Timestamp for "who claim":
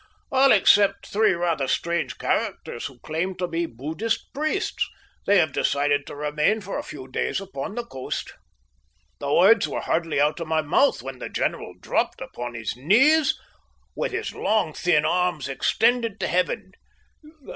2.87-3.35